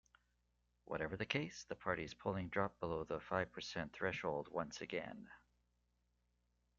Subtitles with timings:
[0.85, 5.29] Whatever the case, the party's polling dropped below the five percent threshold once again.